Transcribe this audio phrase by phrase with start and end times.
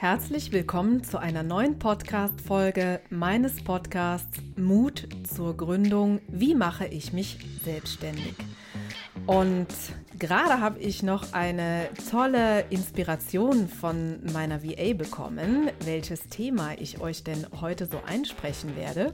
[0.00, 6.22] Herzlich willkommen zu einer neuen Podcast-Folge meines Podcasts Mut zur Gründung.
[6.26, 8.34] Wie mache ich mich selbstständig?
[9.26, 9.66] Und
[10.18, 17.22] gerade habe ich noch eine tolle Inspiration von meiner VA bekommen, welches Thema ich euch
[17.22, 19.12] denn heute so einsprechen werde.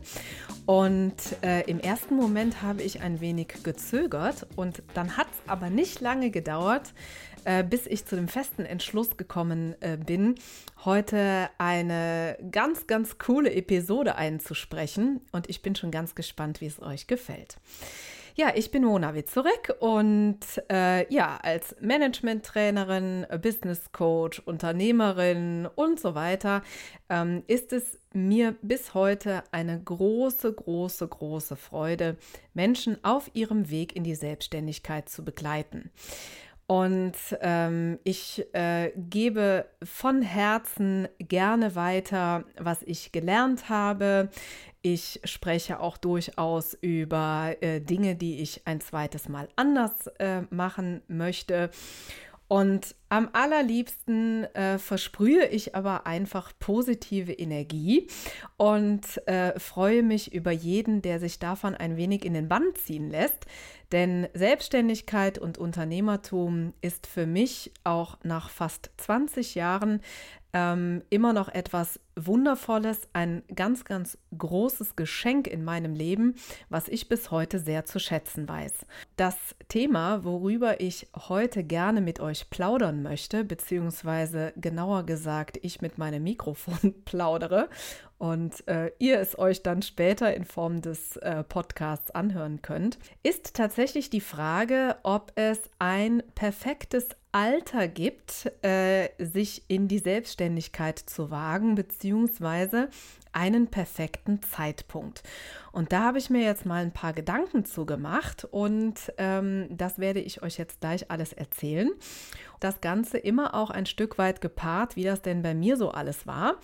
[0.66, 5.68] Und äh, im ersten Moment habe ich ein wenig gezögert und dann hat es aber
[5.68, 6.94] nicht lange gedauert,
[7.46, 10.34] äh, bis ich zu dem festen Entschluss gekommen äh, bin,
[10.84, 15.20] heute eine ganz, ganz coole Episode einzusprechen.
[15.30, 17.56] Und ich bin schon ganz gespannt, wie es euch gefällt.
[18.34, 20.40] Ja, ich bin Mona Witzurek und
[20.70, 26.62] äh, ja, als Management-Trainerin, Business Coach, Unternehmerin und so weiter
[27.08, 32.16] ähm, ist es mir bis heute eine große, große, große Freude,
[32.52, 35.90] Menschen auf ihrem Weg in die Selbstständigkeit zu begleiten.
[36.66, 44.30] Und ähm, ich äh, gebe von Herzen gerne weiter, was ich gelernt habe.
[44.82, 51.02] Ich spreche auch durchaus über äh, Dinge, die ich ein zweites Mal anders äh, machen
[51.08, 51.70] möchte.
[52.48, 58.08] Und am allerliebsten äh, versprühe ich aber einfach positive Energie
[58.56, 63.10] und äh, freue mich über jeden, der sich davon ein wenig in den Bann ziehen
[63.10, 63.46] lässt.
[63.92, 70.00] Denn Selbstständigkeit und Unternehmertum ist für mich auch nach fast 20 Jahren
[70.52, 76.34] ähm, immer noch etwas Wundervolles, ein ganz, ganz großes Geschenk in meinem Leben,
[76.70, 78.86] was ich bis heute sehr zu schätzen weiß.
[79.16, 79.36] Das
[79.68, 86.22] Thema, worüber ich heute gerne mit euch plaudern möchte, beziehungsweise genauer gesagt, ich mit meinem
[86.22, 87.68] Mikrofon plaudere
[88.18, 93.54] und äh, ihr es euch dann später in Form des äh, Podcasts anhören könnt, ist
[93.54, 101.30] tatsächlich die Frage, ob es ein perfektes Alter gibt, äh, sich in die Selbstständigkeit zu
[101.30, 102.88] wagen, beziehungsweise
[103.32, 105.22] einen perfekten Zeitpunkt.
[105.76, 109.98] Und da habe ich mir jetzt mal ein paar Gedanken zu gemacht und ähm, das
[109.98, 111.90] werde ich euch jetzt gleich alles erzählen.
[112.60, 116.26] Das Ganze immer auch ein Stück weit gepaart, wie das denn bei mir so alles
[116.26, 116.54] war.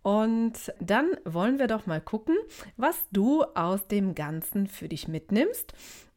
[0.00, 2.34] Und dann wollen wir doch mal gucken,
[2.78, 5.74] was du aus dem Ganzen für dich mitnimmst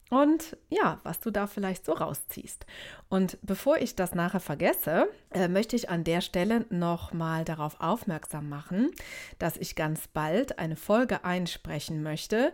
[0.10, 2.66] und ja, was du da vielleicht so rausziehst.
[3.10, 7.82] Und bevor ich das nachher vergesse, äh, möchte ich an der Stelle noch mal darauf
[7.82, 8.92] aufmerksam machen,
[9.40, 12.54] dass ich ganz bald eine Folge einsprechen möchte,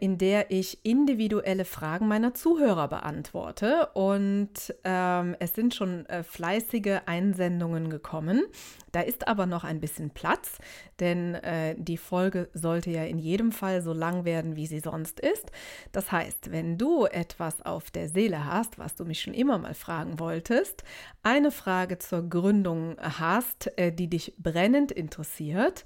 [0.00, 3.88] in der ich individuelle Fragen meiner Zuhörer beantworte.
[3.94, 8.44] Und ähm, es sind schon äh, fleißige Einsendungen gekommen.
[8.92, 10.56] Da ist aber noch ein bisschen Platz,
[11.00, 15.20] denn äh, die Folge sollte ja in jedem Fall so lang werden, wie sie sonst
[15.20, 15.50] ist.
[15.92, 19.74] Das heißt, wenn du etwas auf der Seele hast, was du mich schon immer mal
[19.74, 20.82] fragen wolltest,
[21.22, 25.84] eine Frage zur Gründung hast, äh, die dich brennend interessiert,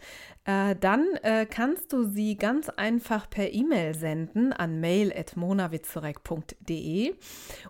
[0.50, 7.14] äh, dann äh, kannst du sie ganz einfach per E-Mail senden an mail.monawitzorek.de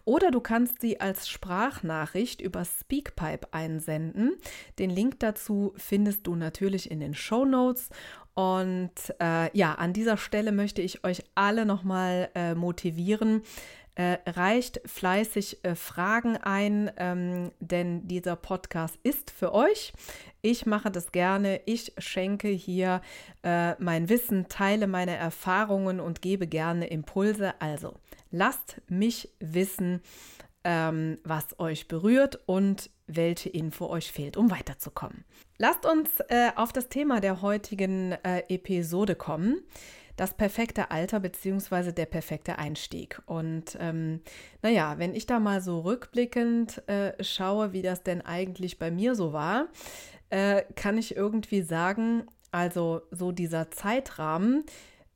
[0.05, 4.33] oder du kannst sie als Sprachnachricht über Speakpipe einsenden.
[4.79, 7.91] Den Link dazu findest du natürlich in den Show Notes.
[8.33, 13.43] Und äh, ja, an dieser Stelle möchte ich euch alle nochmal äh, motivieren.
[13.97, 19.93] Äh, reicht fleißig äh, Fragen ein, ähm, denn dieser Podcast ist für euch.
[20.43, 21.61] Ich mache das gerne.
[21.67, 23.03] Ich schenke hier
[23.43, 27.61] äh, mein Wissen, teile meine Erfahrungen und gebe gerne Impulse.
[27.61, 27.95] Also
[28.31, 30.01] lasst mich wissen,
[30.65, 35.25] ähm, was euch berührt und welche Info euch fehlt, um weiterzukommen.
[35.59, 39.63] Lasst uns äh, auf das Thema der heutigen äh, Episode kommen.
[40.17, 41.93] Das perfekte Alter bzw.
[41.93, 43.21] der perfekte Einstieg.
[43.27, 44.21] Und ähm,
[44.63, 49.15] naja, wenn ich da mal so rückblickend äh, schaue, wie das denn eigentlich bei mir
[49.15, 49.69] so war,
[50.31, 54.65] äh, kann ich irgendwie sagen, also so dieser Zeitrahmen,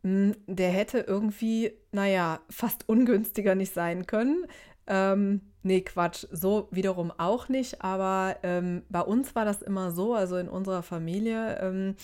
[0.03, 4.47] hm, der hätte irgendwie, naja, fast ungünstiger nicht sein können.
[4.87, 10.15] Ähm, nee, Quatsch, so wiederum auch nicht, aber ähm, bei uns war das immer so,
[10.15, 11.97] also in unserer Familie, ähm,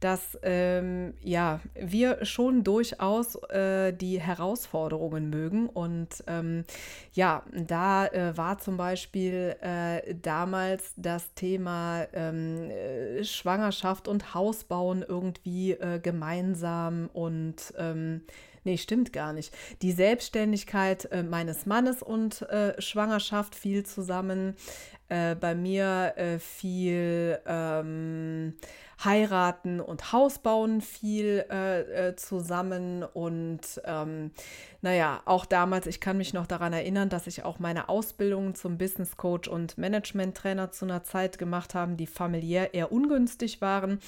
[0.00, 6.64] dass ähm, ja, wir schon durchaus äh, die Herausforderungen mögen und ähm,
[7.12, 15.04] ja, da äh, war zum Beispiel äh, damals das Thema ähm, äh, Schwangerschaft und Hausbauen
[15.06, 17.74] irgendwie äh, gemeinsam und
[18.68, 19.56] Nee, stimmt gar nicht.
[19.80, 24.56] Die Selbstständigkeit äh, meines Mannes und äh, Schwangerschaft fiel zusammen.
[25.08, 28.52] Äh, bei mir äh, viel ähm,
[29.02, 33.04] Heiraten und Hausbauen fiel äh, äh, zusammen.
[33.04, 34.32] Und ähm,
[34.82, 38.76] naja, auch damals, ich kann mich noch daran erinnern, dass ich auch meine Ausbildung zum
[38.76, 43.98] Business Coach und Management Trainer zu einer Zeit gemacht habe, die familiär eher ungünstig waren.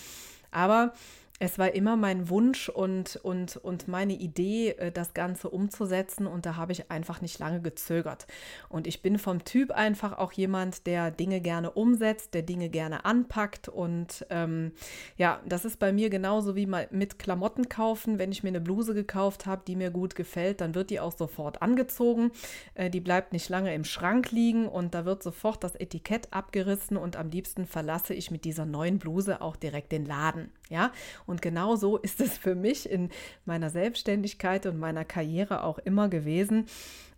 [0.50, 0.92] Aber
[1.42, 6.26] es war immer mein Wunsch und, und, und meine Idee, äh, das Ganze umzusetzen.
[6.26, 8.26] Und da habe ich einfach nicht lange gezögert.
[8.68, 13.06] Und ich bin vom Typ einfach auch jemand, der Dinge gerne umsetzt, der Dinge gerne
[13.06, 13.70] anpackt.
[13.70, 14.72] Und ähm,
[15.16, 18.18] ja, das ist bei mir genauso wie mit Klamotten kaufen.
[18.18, 21.16] Wenn ich mir eine Bluse gekauft habe, die mir gut gefällt, dann wird die auch
[21.16, 22.32] sofort angezogen.
[22.74, 26.98] Äh, die bleibt nicht lange im Schrank liegen und da wird sofort das Etikett abgerissen.
[26.98, 30.50] Und am liebsten verlasse ich mit dieser neuen Bluse auch direkt den Laden.
[30.70, 30.92] Ja,
[31.26, 33.10] und genau so ist es für mich in
[33.44, 36.66] meiner Selbstständigkeit und meiner Karriere auch immer gewesen.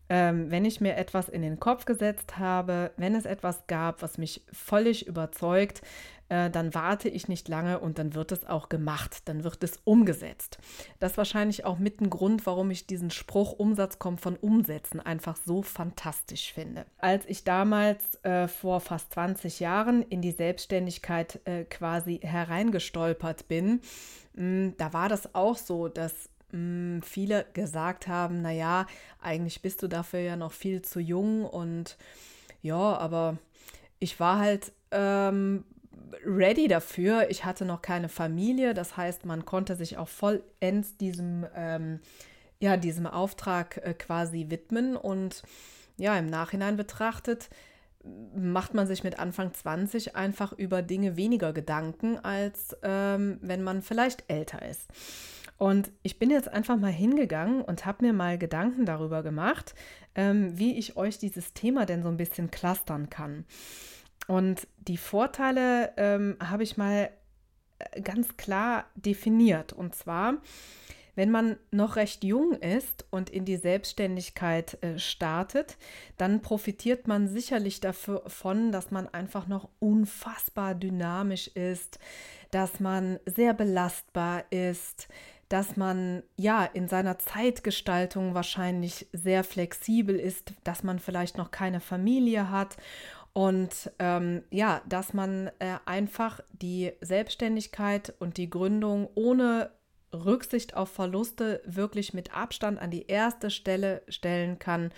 [0.08, 4.18] Ähm, wenn ich mir etwas in den Kopf gesetzt habe, wenn es etwas gab, was
[4.18, 5.82] mich völlig überzeugt,
[6.32, 9.80] äh, dann warte ich nicht lange und dann wird es auch gemacht, dann wird es
[9.84, 10.56] umgesetzt.
[10.98, 14.98] Das ist wahrscheinlich auch mit ein Grund, warum ich diesen Spruch Umsatz kommt von Umsetzen
[14.98, 16.86] einfach so fantastisch finde.
[16.96, 23.82] Als ich damals äh, vor fast 20 Jahren in die Selbstständigkeit äh, quasi hereingestolpert bin,
[24.32, 28.86] mh, mm, da war das auch so, dass mm, viele gesagt haben, naja,
[29.20, 31.96] eigentlich bist du dafür ja noch viel zu jung und
[32.62, 33.38] ja, aber
[33.98, 35.64] ich war halt ähm,
[36.24, 37.30] ready dafür.
[37.30, 42.00] Ich hatte noch keine Familie, das heißt, man konnte sich auch vollends diesem, ähm,
[42.60, 45.42] ja, diesem Auftrag äh, quasi widmen und
[45.96, 47.48] ja, im Nachhinein betrachtet
[48.34, 53.82] macht man sich mit Anfang 20 einfach über Dinge weniger Gedanken, als ähm, wenn man
[53.82, 54.88] vielleicht älter ist.
[55.58, 59.74] Und ich bin jetzt einfach mal hingegangen und habe mir mal Gedanken darüber gemacht,
[60.14, 63.44] ähm, wie ich euch dieses Thema denn so ein bisschen clustern kann.
[64.26, 67.10] Und die Vorteile ähm, habe ich mal
[67.78, 69.72] äh, ganz klar definiert.
[69.72, 70.34] Und zwar,
[71.14, 75.76] wenn man noch recht jung ist und in die Selbstständigkeit äh, startet,
[76.16, 81.98] dann profitiert man sicherlich davon, dass man einfach noch unfassbar dynamisch ist,
[82.50, 85.08] dass man sehr belastbar ist,
[85.48, 91.80] dass man ja in seiner Zeitgestaltung wahrscheinlich sehr flexibel ist, dass man vielleicht noch keine
[91.80, 92.78] Familie hat
[93.34, 99.70] und ähm, ja, dass man äh, einfach die Selbstständigkeit und die Gründung ohne
[100.12, 104.92] Rücksicht auf Verluste wirklich mit Abstand an die erste Stelle stellen kann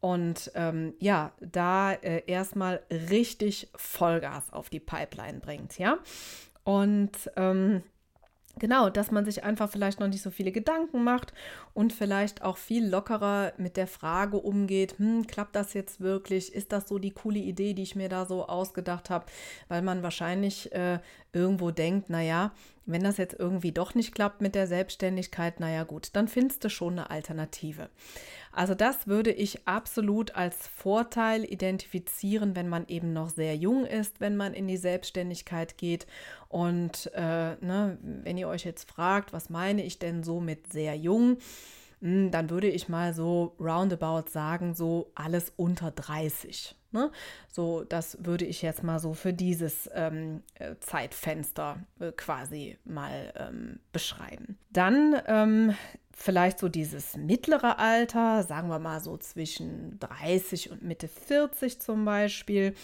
[0.00, 5.98] und ähm, ja, da äh, erstmal richtig Vollgas auf die Pipeline bringt, ja.
[6.64, 7.82] Und ähm,
[8.58, 11.32] Genau, dass man sich einfach vielleicht noch nicht so viele Gedanken macht
[11.72, 16.52] und vielleicht auch viel lockerer mit der Frage umgeht, hm, klappt das jetzt wirklich?
[16.52, 19.26] Ist das so die coole Idee, die ich mir da so ausgedacht habe?
[19.68, 20.98] Weil man wahrscheinlich äh,
[21.32, 22.52] irgendwo denkt, naja,
[22.86, 26.70] wenn das jetzt irgendwie doch nicht klappt mit der Selbstständigkeit, naja gut, dann findest du
[26.70, 27.88] schon eine Alternative.
[28.52, 34.20] Also das würde ich absolut als Vorteil identifizieren, wenn man eben noch sehr jung ist,
[34.20, 36.06] wenn man in die Selbstständigkeit geht.
[36.48, 40.96] Und äh, ne, wenn ihr euch jetzt fragt, was meine ich denn so mit sehr
[40.96, 41.38] jung?
[42.00, 46.74] Hm, dann würde ich mal so roundabout sagen, so alles unter 30.
[46.92, 47.12] Ne?
[47.48, 53.32] So, das würde ich jetzt mal so für dieses ähm, äh, Zeitfenster äh, quasi mal
[53.36, 54.58] ähm, beschreiben.
[54.70, 55.74] Dann ähm,
[56.20, 62.04] vielleicht so dieses mittlere Alter, sagen wir mal so zwischen 30 und Mitte 40 zum
[62.04, 62.74] Beispiel.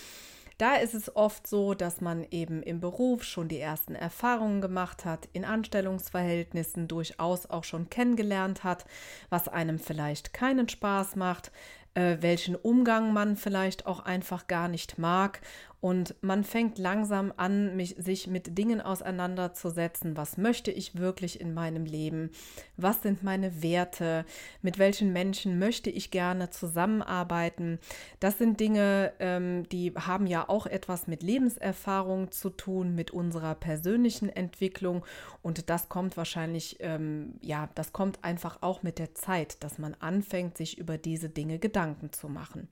[0.57, 5.05] Da ist es oft so, dass man eben im Beruf schon die ersten Erfahrungen gemacht
[5.05, 8.87] hat, in Anstellungsverhältnissen durchaus auch schon kennengelernt hat,
[9.29, 11.53] was einem vielleicht keinen Spaß macht,
[11.97, 15.41] äh, welchen Umgang man vielleicht auch einfach gar nicht mag.
[15.81, 20.17] Und man fängt langsam an, mich, sich mit Dingen auseinanderzusetzen.
[20.17, 22.31] Was möchte ich wirklich in meinem Leben?
[22.77, 24.25] Was sind meine Werte?
[24.63, 27.79] Mit welchen Menschen möchte ich gerne zusammenarbeiten?
[28.21, 33.55] Das sind Dinge, ähm, die haben ja auch etwas mit Lebenserfahrung zu tun, mit unserer
[33.55, 35.05] persönlichen Entwicklung.
[35.43, 39.95] Und das kommt wahrscheinlich, ähm, ja, das kommt einfach auch mit der Zeit, dass man
[40.01, 42.69] anfängt, sich über diese Dinge Gedanken zu machen.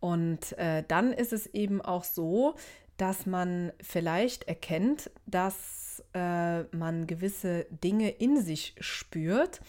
[0.00, 2.54] Und äh, dann ist es eben auch so,
[2.96, 9.60] dass man vielleicht erkennt, dass äh, man gewisse Dinge in sich spürt,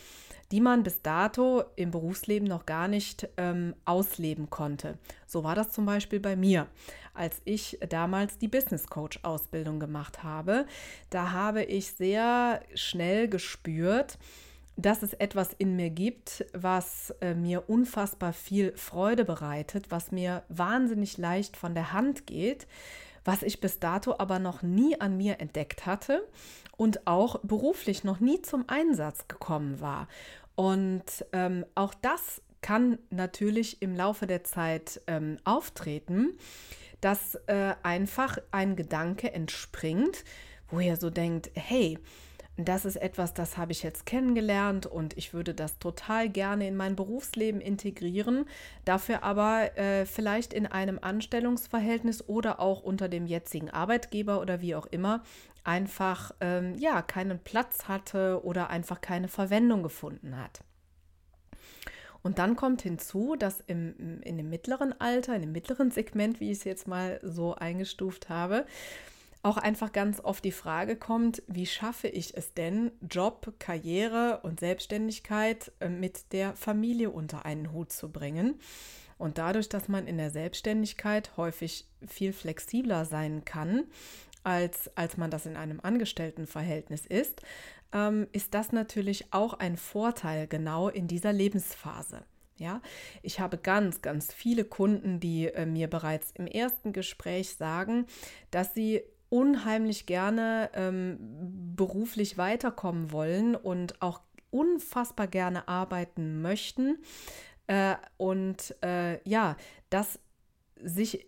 [0.51, 4.97] die man bis dato im Berufsleben noch gar nicht ähm, ausleben konnte.
[5.27, 6.67] So war das zum Beispiel bei mir,
[7.13, 10.65] als ich damals die Business Coach Ausbildung gemacht habe.
[11.11, 14.17] Da habe ich sehr schnell gespürt,
[14.81, 20.43] dass es etwas in mir gibt, was äh, mir unfassbar viel Freude bereitet, was mir
[20.47, 22.65] wahnsinnig leicht von der Hand geht,
[23.25, 26.25] was ich bis dato aber noch nie an mir entdeckt hatte
[26.77, 30.07] und auch beruflich noch nie zum Einsatz gekommen war.
[30.55, 36.37] Und ähm, auch das kann natürlich im Laufe der Zeit ähm, auftreten,
[37.01, 40.23] dass äh, einfach ein Gedanke entspringt,
[40.69, 41.97] wo ihr so denkt, hey,
[42.65, 46.75] das ist etwas, das habe ich jetzt kennengelernt und ich würde das total gerne in
[46.75, 48.45] mein Berufsleben integrieren,
[48.85, 54.75] dafür aber äh, vielleicht in einem Anstellungsverhältnis oder auch unter dem jetzigen Arbeitgeber oder wie
[54.75, 55.23] auch immer
[55.63, 60.61] einfach ähm, ja keinen Platz hatte oder einfach keine Verwendung gefunden hat.
[62.21, 66.51] Und dann kommt hinzu, dass im, in dem mittleren Alter, in dem mittleren Segment, wie
[66.51, 68.65] ich es jetzt mal so eingestuft habe,
[69.41, 74.59] auch einfach ganz oft die Frage kommt, wie schaffe ich es denn, Job, Karriere und
[74.59, 78.59] Selbstständigkeit äh, mit der Familie unter einen Hut zu bringen.
[79.17, 83.85] Und dadurch, dass man in der Selbstständigkeit häufig viel flexibler sein kann,
[84.43, 87.41] als, als man das in einem Angestelltenverhältnis ist,
[87.93, 92.23] ähm, ist das natürlich auch ein Vorteil genau in dieser Lebensphase.
[92.57, 92.81] Ja,
[93.21, 98.05] ich habe ganz, ganz viele Kunden, die äh, mir bereits im ersten Gespräch sagen,
[98.51, 101.17] dass sie unheimlich gerne ähm,
[101.75, 104.21] beruflich weiterkommen wollen und auch
[104.51, 106.97] unfassbar gerne arbeiten möchten.
[107.67, 109.55] Äh, und äh, ja,
[109.89, 110.19] das
[110.81, 111.27] sich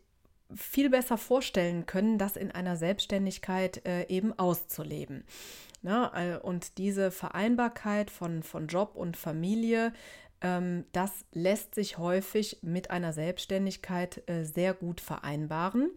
[0.54, 5.24] viel besser vorstellen können, das in einer Selbstständigkeit äh, eben auszuleben.
[5.84, 9.94] Na, ne, und diese Vereinbarkeit von, von Job und Familie
[10.92, 15.92] das lässt sich häufig mit einer Selbstständigkeit äh, sehr gut vereinbaren.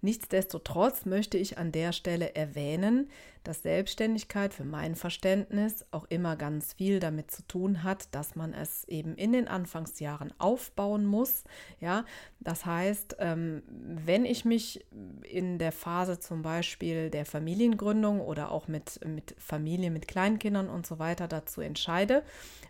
[0.00, 3.10] Nichtsdestotrotz möchte ich an der Stelle erwähnen,
[3.44, 8.52] dass Selbstständigkeit für mein Verständnis auch immer ganz viel damit zu tun hat, dass man
[8.54, 11.44] es eben in den Anfangsjahren aufbauen muss.
[11.80, 12.04] Ja,
[12.40, 14.84] das heißt, ähm, wenn ich mich
[15.22, 20.86] in der Phase zum Beispiel der Familiengründung oder auch mit, mit Familie, mit Kleinkindern und
[20.86, 22.22] so weiter dazu entscheide,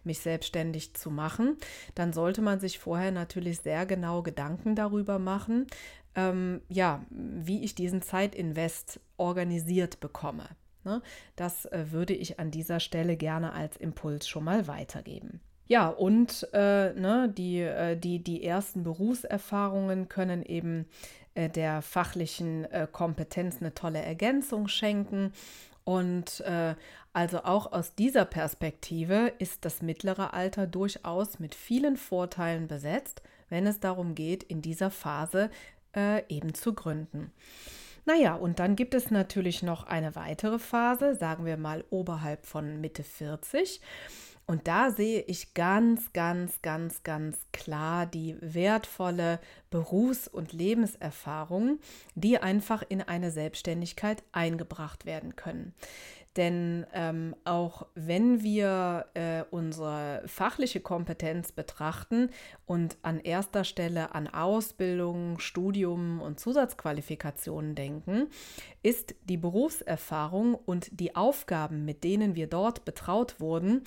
[0.05, 1.57] mich selbstständig zu machen,
[1.95, 5.67] dann sollte man sich vorher natürlich sehr genau Gedanken darüber machen,
[6.15, 10.49] ähm, ja, wie ich diesen Zeitinvest organisiert bekomme.
[10.85, 11.03] Ne?
[11.37, 15.41] Das äh, würde ich an dieser Stelle gerne als Impuls schon mal weitergeben.
[15.67, 20.87] Ja, und äh, ne, die, äh, die, die ersten Berufserfahrungen können eben
[21.35, 25.33] äh, der fachlichen äh, Kompetenz eine tolle Ergänzung schenken.
[25.85, 26.75] Und äh,
[27.13, 33.67] also auch aus dieser Perspektive ist das mittlere Alter durchaus mit vielen Vorteilen besetzt, wenn
[33.67, 35.51] es darum geht, in dieser Phase
[36.31, 37.33] eben zu gründen.
[38.05, 42.81] Naja, und dann gibt es natürlich noch eine weitere Phase, sagen wir mal oberhalb von
[42.81, 43.81] Mitte 40.
[44.47, 49.39] Und da sehe ich ganz, ganz, ganz, ganz klar die wertvolle
[49.71, 51.79] Berufs- und Lebenserfahrung,
[52.17, 55.75] die einfach in eine Selbstständigkeit eingebracht werden können.
[56.37, 62.31] Denn ähm, auch wenn wir äh, unsere fachliche Kompetenz betrachten
[62.65, 68.29] und an erster Stelle an Ausbildung, Studium und Zusatzqualifikationen denken,
[68.83, 73.83] ist die Berufserfahrung und die Aufgaben, mit denen wir dort betraut wurden,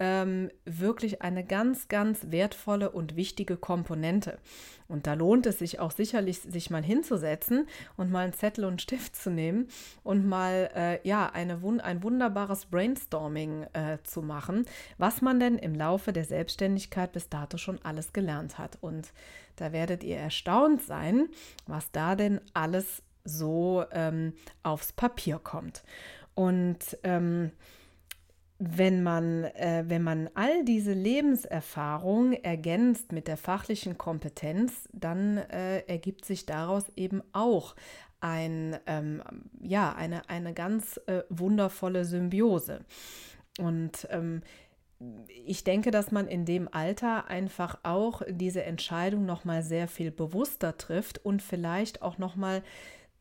[0.00, 4.38] ähm, wirklich eine ganz, ganz wertvolle und wichtige Komponente.
[4.86, 8.70] Und da lohnt es sich auch sicherlich, sich mal hinzusetzen und mal einen Zettel und
[8.70, 9.68] einen Stift zu nehmen
[10.02, 14.64] und mal äh, ja eine, ein wunderbares Brainstorming äh, zu machen,
[14.96, 18.78] was man denn im Laufe der Selbstständigkeit bis dato schon alles gelernt hat.
[18.80, 19.12] Und
[19.56, 21.28] da werdet ihr erstaunt sein,
[21.66, 25.82] was da denn alles so ähm, aufs Papier kommt.
[26.34, 27.50] Und ähm,
[28.58, 35.80] wenn man, äh, wenn man all diese Lebenserfahrung ergänzt mit der fachlichen Kompetenz, dann äh,
[35.86, 37.76] ergibt sich daraus eben auch
[38.20, 39.22] ein, ähm,
[39.60, 42.80] ja, eine, eine ganz äh, wundervolle Symbiose.
[43.60, 44.42] Und ähm,
[45.46, 50.10] ich denke, dass man in dem Alter einfach auch diese Entscheidung noch mal sehr viel
[50.10, 52.62] bewusster trifft und vielleicht auch noch mal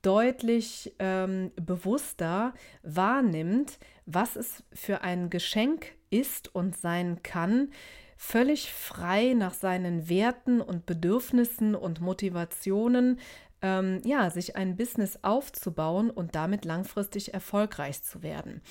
[0.01, 7.71] deutlich ähm, bewusster wahrnimmt, was es für ein Geschenk ist und sein kann,
[8.17, 13.19] völlig frei nach seinen Werten und Bedürfnissen und Motivationen
[13.61, 18.61] ähm, ja, sich ein Business aufzubauen und damit langfristig erfolgreich zu werden.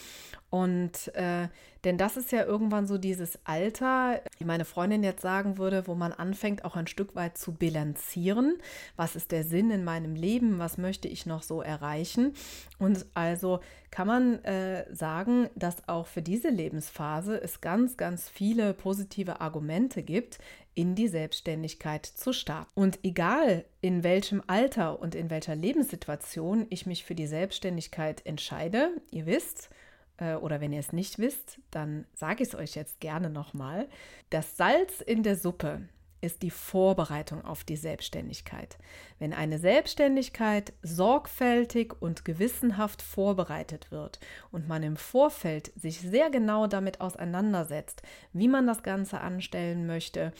[0.49, 1.49] Und äh,
[1.85, 5.95] denn das ist ja irgendwann so dieses Alter, wie meine Freundin jetzt sagen würde, wo
[5.95, 8.59] man anfängt auch ein Stück weit zu bilanzieren.
[8.97, 10.59] Was ist der Sinn in meinem Leben?
[10.59, 12.35] Was möchte ich noch so erreichen?
[12.79, 18.75] Und also kann man äh, sagen, dass auch für diese Lebensphase es ganz, ganz viele
[18.75, 20.39] positive Argumente gibt,
[20.77, 22.71] in die Selbstständigkeit zu starten.
[22.75, 28.91] Und egal in welchem Alter und in welcher Lebenssituation ich mich für die Selbstständigkeit entscheide,
[29.11, 29.71] ihr wisst,
[30.19, 33.89] äh, oder wenn ihr es nicht wisst, dann sage ich es euch jetzt gerne nochmal.
[34.31, 35.89] Das Salz in der Suppe
[36.27, 38.77] ist die Vorbereitung auf die Selbstständigkeit.
[39.19, 44.19] Wenn eine Selbstständigkeit sorgfältig und gewissenhaft vorbereitet wird
[44.51, 48.03] und man im Vorfeld sich sehr genau damit auseinandersetzt,
[48.33, 50.33] wie man das Ganze anstellen möchte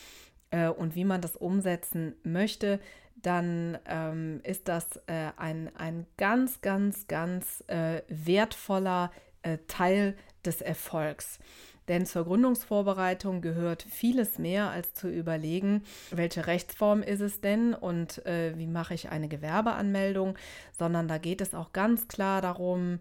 [0.51, 2.79] äh, und wie man das umsetzen möchte,
[3.15, 10.15] dann ähm, ist das äh, ein, ein ganz, ganz, ganz äh, wertvoller äh, Teil
[10.45, 11.39] des Erfolgs.
[11.87, 18.25] Denn zur Gründungsvorbereitung gehört vieles mehr als zu überlegen, welche Rechtsform ist es denn und
[18.25, 20.37] äh, wie mache ich eine Gewerbeanmeldung,
[20.77, 22.99] sondern da geht es auch ganz klar darum,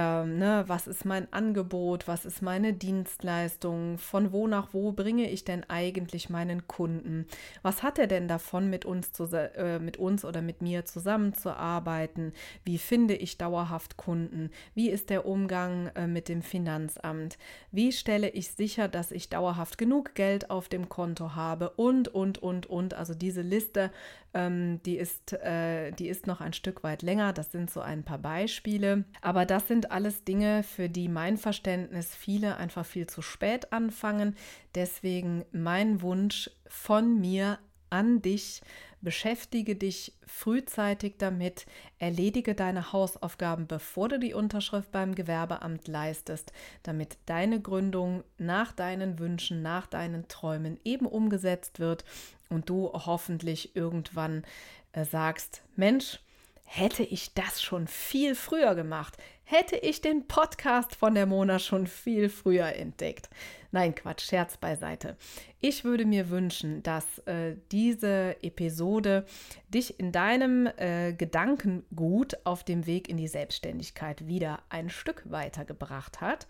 [0.00, 5.28] ähm, ne, was ist mein Angebot, was ist meine Dienstleistung, von wo nach wo bringe
[5.28, 7.26] ich denn eigentlich meinen Kunden,
[7.62, 12.32] was hat er denn davon, mit uns, zu, äh, mit uns oder mit mir zusammenzuarbeiten,
[12.64, 17.36] wie finde ich dauerhaft Kunden, wie ist der Umgang äh, mit dem Finanzamt,
[17.72, 21.70] wie stelle ich sicher, dass ich dauerhaft genug Geld auf dem Konto habe?
[21.70, 23.90] Und, und, und, und, also diese Liste,
[24.34, 28.04] ähm, die, ist, äh, die ist noch ein Stück weit länger, das sind so ein
[28.04, 33.06] paar Beispiele, aber das sind sind alles Dinge, für die mein Verständnis viele einfach viel
[33.06, 34.34] zu spät anfangen.
[34.74, 38.60] Deswegen mein Wunsch von mir an dich,
[39.00, 41.66] beschäftige dich frühzeitig damit,
[41.98, 46.52] erledige deine Hausaufgaben, bevor du die Unterschrift beim Gewerbeamt leistest,
[46.82, 52.04] damit deine Gründung nach deinen Wünschen, nach deinen Träumen eben umgesetzt wird
[52.48, 54.44] und du hoffentlich irgendwann
[54.92, 56.20] äh, sagst, Mensch,
[56.64, 61.86] hätte ich das schon viel früher gemacht, hätte ich den Podcast von der Mona schon
[61.86, 63.30] viel früher entdeckt.
[63.70, 65.16] Nein, Quatsch, Scherz beiseite.
[65.60, 69.26] Ich würde mir wünschen, dass äh, diese Episode
[69.68, 76.22] dich in deinem äh, Gedankengut auf dem Weg in die Selbstständigkeit wieder ein Stück weitergebracht
[76.22, 76.46] hat.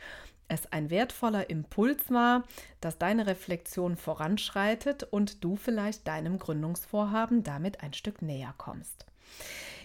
[0.47, 2.45] Es ein wertvoller Impuls war,
[2.81, 9.07] dass deine Reflexion voranschreitet und du vielleicht deinem Gründungsvorhaben damit ein Stück näher kommst.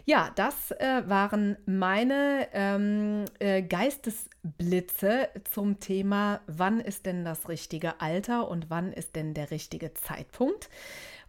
[0.06, 8.02] Ja, das äh, waren meine ähm, äh, Geistesblitze zum Thema, wann ist denn das richtige
[8.02, 10.70] Alter und wann ist denn der richtige Zeitpunkt.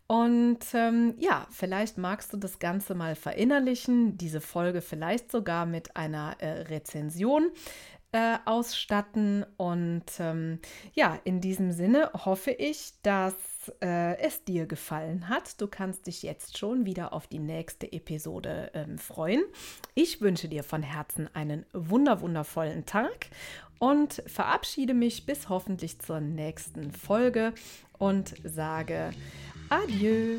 [0.06, 5.96] Und ähm, ja, vielleicht magst du das Ganze mal verinnerlichen, diese Folge vielleicht sogar mit
[5.96, 7.50] einer äh, Rezension
[8.14, 9.44] äh, ausstatten.
[9.56, 10.60] Und ähm,
[10.94, 13.34] ja, in diesem Sinne hoffe ich, dass
[13.82, 15.60] äh, es dir gefallen hat.
[15.60, 19.42] Du kannst dich jetzt schon wieder auf die nächste Episode ähm, freuen.
[19.94, 23.26] Ich wünsche dir von Herzen einen wunder wundervollen Tag
[23.80, 27.52] und verabschiede mich bis hoffentlich zur nächsten Folge
[27.98, 29.10] und sage
[29.70, 30.38] Adieu.